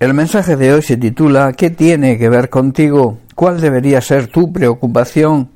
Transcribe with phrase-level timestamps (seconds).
[0.00, 3.18] El mensaje de hoy se titula ¿Qué tiene que ver contigo?
[3.36, 5.50] ¿Cuál debería ser tu preocupación?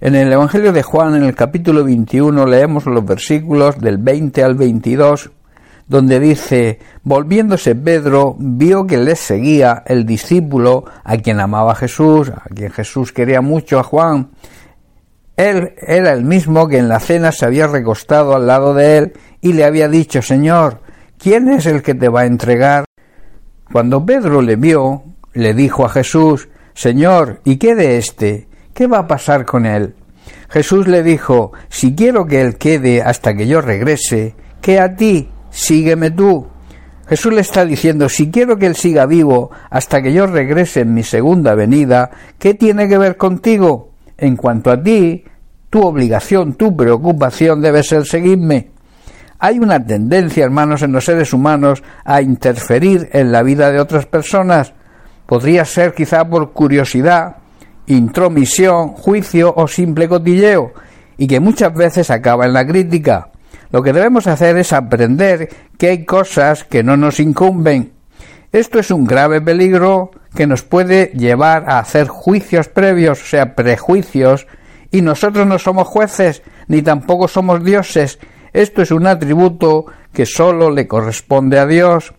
[0.00, 4.54] En el Evangelio de Juan, en el capítulo 21, leemos los versículos del 20 al
[4.54, 5.30] 22,
[5.86, 12.48] donde dice, volviéndose Pedro, vio que le seguía el discípulo a quien amaba Jesús, a
[12.54, 14.30] quien Jesús quería mucho a Juan.
[15.36, 19.12] Él era el mismo que en la cena se había recostado al lado de él
[19.42, 20.80] y le había dicho, Señor,
[21.18, 22.86] ¿quién es el que te va a entregar?
[23.72, 28.48] Cuando Pedro le vio, le dijo a Jesús, Señor, ¿y qué de éste?
[28.72, 29.94] ¿Qué va a pasar con él?
[30.48, 35.28] Jesús le dijo, Si quiero que él quede hasta que yo regrese, ¿qué a ti?
[35.50, 36.46] Sígueme tú.
[37.06, 40.94] Jesús le está diciendo, si quiero que él siga vivo hasta que yo regrese en
[40.94, 43.92] mi segunda venida, ¿qué tiene que ver contigo?
[44.16, 45.24] En cuanto a ti,
[45.68, 48.70] tu obligación, tu preocupación debe ser seguirme.
[49.44, 54.06] Hay una tendencia, hermanos, en los seres humanos a interferir en la vida de otras
[54.06, 54.72] personas.
[55.26, 57.36] Podría ser quizá por curiosidad,
[57.86, 60.72] intromisión, juicio o simple cotilleo,
[61.18, 63.32] y que muchas veces acaba en la crítica.
[63.70, 67.92] Lo que debemos hacer es aprender que hay cosas que no nos incumben.
[68.50, 73.54] Esto es un grave peligro que nos puede llevar a hacer juicios previos, o sea,
[73.54, 74.46] prejuicios,
[74.90, 78.18] y nosotros no somos jueces, ni tampoco somos dioses,
[78.54, 82.14] esto es un atributo que sólo le corresponde a Dios.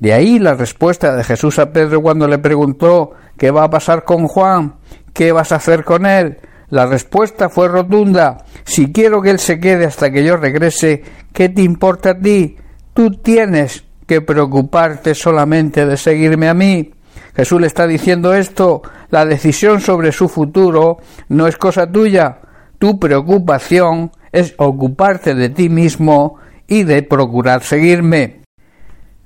[0.00, 4.04] De ahí la respuesta de Jesús a Pedro cuando le preguntó ¿qué va a pasar
[4.04, 4.76] con Juan?
[5.12, 6.38] ¿Qué vas a hacer con él?
[6.70, 8.38] La respuesta fue rotunda.
[8.64, 12.56] Si quiero que él se quede hasta que yo regrese, ¿qué te importa a ti?
[12.94, 16.94] Tú tienes que preocuparte solamente de seguirme a mí.
[17.36, 18.82] Jesús le está diciendo esto.
[19.10, 22.38] La decisión sobre su futuro no es cosa tuya.
[22.78, 28.40] Tu preocupación es ocuparte de ti mismo y de procurar seguirme.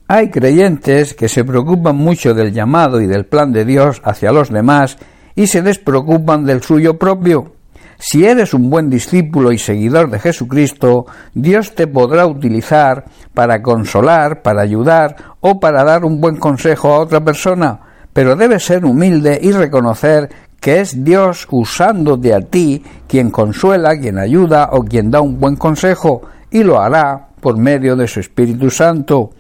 [0.07, 4.51] Hay creyentes que se preocupan mucho del llamado y del plan de Dios hacia los
[4.51, 4.99] demás
[5.35, 7.53] y se despreocupan del suyo propio.
[7.99, 14.43] Si eres un buen discípulo y seguidor de Jesucristo, Dios te podrá utilizar para consolar,
[14.43, 17.81] para ayudar o para dar un buen consejo a otra persona,
[18.13, 20.29] pero debes ser humilde y reconocer
[20.61, 25.57] que es Dios usándote a ti quien consuela, quien ayuda o quien da un buen
[25.57, 29.31] consejo, y lo hará por medio de su Espíritu Santo.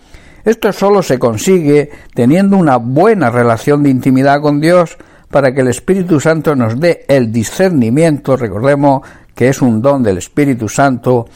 [0.44, 4.96] Esto solo se consigue teniendo una buena relación de intimidad con Dios
[5.30, 9.02] para que el Espíritu Santo nos dé el discernimiento, recordemos
[9.34, 11.26] que es un don del Espíritu Santo,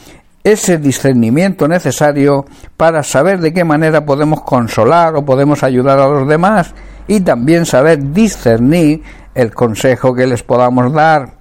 [0.43, 2.45] ese discernimiento necesario
[2.75, 6.73] para saber de qué manera podemos consolar o podemos ayudar a los demás
[7.07, 9.01] y también saber discernir
[9.35, 11.35] el consejo que les podamos dar.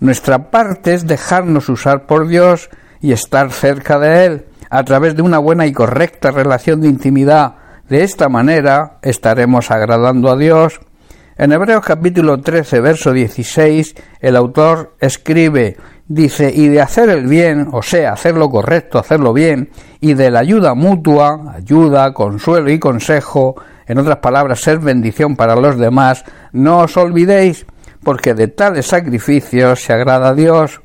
[0.00, 5.22] Nuestra parte es dejarnos usar por Dios y estar cerca de Él a través de
[5.22, 7.54] una buena y correcta relación de intimidad.
[7.88, 10.80] De esta manera estaremos agradando a Dios.
[11.36, 17.68] En Hebreos capítulo 13, verso 16, el autor escribe, dice, y de hacer el bien,
[17.72, 22.78] o sea, hacer lo correcto, hacerlo bien, y de la ayuda mutua, ayuda, consuelo y
[22.78, 23.56] consejo,
[23.86, 27.66] en otras palabras, ser bendición para los demás, no os olvidéis,
[28.02, 30.80] porque de tales sacrificios se agrada a Dios.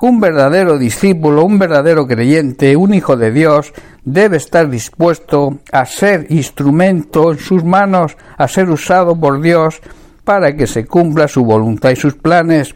[0.00, 3.72] Un verdadero discípulo, un verdadero creyente, un hijo de Dios,
[4.04, 9.80] debe estar dispuesto a ser instrumento en sus manos, a ser usado por Dios
[10.24, 12.74] para que se cumpla su voluntad y sus planes.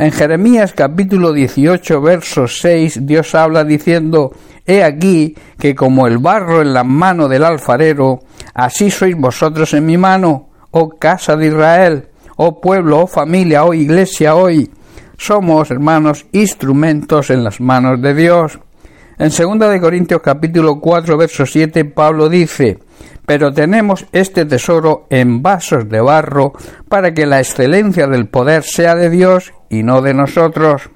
[0.00, 4.32] En Jeremías capítulo 18, verso 6, Dios habla diciendo,
[4.64, 8.20] He aquí que como el barro en la mano del alfarero,
[8.54, 13.74] así sois vosotros en mi mano, oh casa de Israel, oh pueblo, oh familia, oh
[13.74, 14.70] iglesia hoy.
[15.18, 18.58] Somos, hermanos, instrumentos en las manos de Dios.
[19.18, 22.78] En 2 de Corintios capítulo 4, verso 7, Pablo dice,
[23.30, 26.52] pero tenemos este tesoro en vasos de barro
[26.88, 30.90] para que la excelencia del poder sea de Dios y no de nosotros.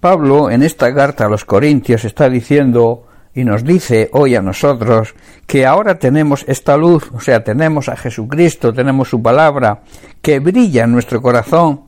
[0.00, 5.14] Pablo en esta carta a los Corintios está diciendo y nos dice hoy a nosotros
[5.46, 9.82] que ahora tenemos esta luz, o sea, tenemos a Jesucristo, tenemos su palabra,
[10.22, 11.82] que brilla en nuestro corazón,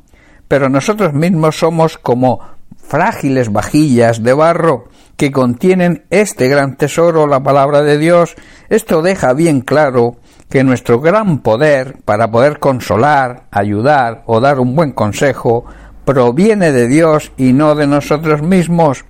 [0.47, 2.41] pero nosotros mismos somos como
[2.77, 8.35] frágiles vajillas de barro que contienen este gran tesoro, la palabra de Dios,
[8.69, 10.17] esto deja bien claro
[10.51, 15.65] que nuestro gran poder para poder consolar, ayudar o dar un buen consejo
[16.05, 19.05] proviene de Dios y no de nosotros mismos.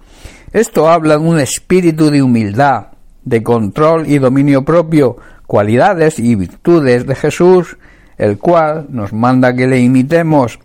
[0.52, 2.86] Esto habla de un espíritu de humildad,
[3.24, 5.16] de control y dominio propio,
[5.46, 7.76] cualidades y virtudes de Jesús,
[8.16, 10.58] el cual nos manda que le imitemos.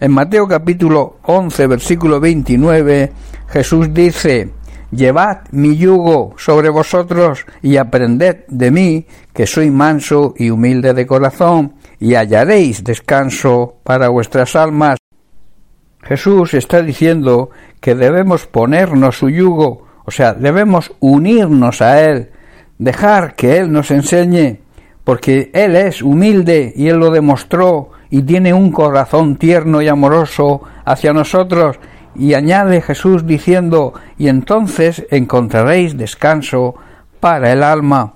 [0.00, 3.12] En Mateo capítulo 11 versículo 29
[3.48, 4.50] Jesús dice
[4.94, 11.04] Llevad mi yugo sobre vosotros y aprended de mí, que soy manso y humilde de
[11.04, 14.98] corazón, y hallaréis descanso para vuestras almas.
[16.04, 17.50] Jesús está diciendo
[17.80, 22.30] que debemos ponernos su yugo, o sea, debemos unirnos a Él,
[22.78, 24.60] dejar que Él nos enseñe,
[25.02, 30.62] porque Él es humilde y Él lo demostró y tiene un corazón tierno y amoroso
[30.84, 31.80] hacia nosotros,
[32.14, 36.74] y añade Jesús diciendo, y entonces encontraréis descanso
[37.20, 38.14] para el alma.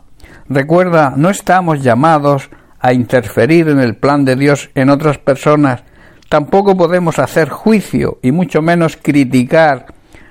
[0.49, 2.51] Recuerda, no estamos llamados
[2.81, 5.83] a interferir en el plan de Dios en otras personas,
[6.29, 9.87] tampoco podemos hacer juicio y mucho menos criticar.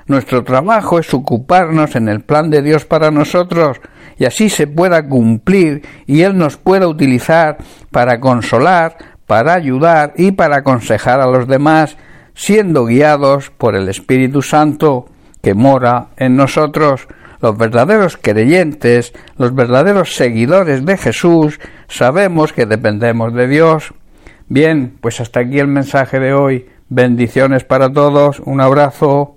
[0.08, 3.82] Nuestro trabajo es ocuparnos en el plan de Dios para nosotros
[4.18, 7.58] y así se pueda cumplir y Él nos pueda utilizar
[7.92, 11.98] para consolar, para ayudar y para aconsejar a los demás
[12.38, 15.08] siendo guiados por el Espíritu Santo
[15.42, 17.08] que mora en nosotros.
[17.42, 23.94] Los verdaderos creyentes, los verdaderos seguidores de Jesús, sabemos que dependemos de Dios.
[24.48, 26.70] Bien, pues hasta aquí el mensaje de hoy.
[26.90, 28.40] Bendiciones para todos.
[28.40, 29.37] Un abrazo.